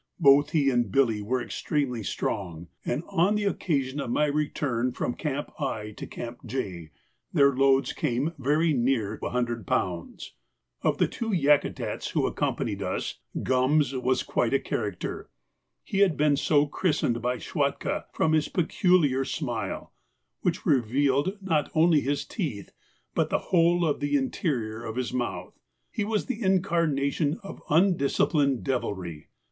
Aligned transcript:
Both 0.19 0.49
he 0.49 0.71
and 0.71 0.91
Billy 0.91 1.21
were 1.21 1.43
extremely 1.43 2.01
strong, 2.01 2.69
and 2.83 3.03
on 3.07 3.35
the 3.35 3.43
occasion 3.43 3.99
of 3.99 4.09
my 4.09 4.25
return 4.25 4.93
from 4.93 5.13
Camp 5.13 5.51
I 5.61 5.91
to 5.91 6.07
Camp 6.07 6.39
J 6.43 6.89
their 7.31 7.55
loads 7.55 7.93
came 7.93 8.33
very 8.39 8.73
near 8.73 9.19
a 9.21 9.29
hundred 9.29 9.67
pounds. 9.67 10.33
Of 10.81 10.97
the 10.97 11.07
two 11.07 11.29
Yakutats 11.33 12.13
who 12.13 12.25
accompanied 12.25 12.81
us, 12.81 13.19
'Gums' 13.43 13.93
was 13.93 14.23
quite 14.23 14.55
a 14.55 14.59
character. 14.59 15.29
He 15.83 15.99
had 15.99 16.17
been 16.17 16.35
so 16.35 16.65
christened 16.65 17.21
by 17.21 17.37
Schwatka, 17.37 18.05
from 18.11 18.31
his 18.33 18.49
peculiar 18.49 19.23
smile, 19.23 19.93
which 20.41 20.65
revealed 20.65 21.37
not 21.43 21.69
only 21.75 22.01
his 22.01 22.25
teeth, 22.25 22.71
but 23.13 23.29
the 23.29 23.37
whole 23.53 23.85
of 23.85 23.99
the 23.99 24.15
interior 24.15 24.83
of 24.83 24.95
his 24.95 25.13
mouth. 25.13 25.53
He 25.91 26.03
was 26.03 26.25
the 26.25 26.41
incarnation 26.41 27.37
of 27.43 27.61
undisciplined 27.69 28.63
devilry. 28.63 29.27